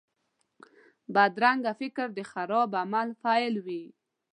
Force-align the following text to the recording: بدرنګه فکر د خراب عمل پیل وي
بدرنګه 1.13 1.71
فکر 1.81 2.07
د 2.17 2.19
خراب 2.31 2.69
عمل 2.81 3.09
پیل 3.23 3.55
وي 3.65 3.83